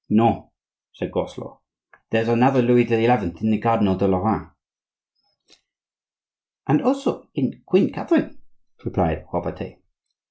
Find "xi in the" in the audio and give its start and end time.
2.87-3.59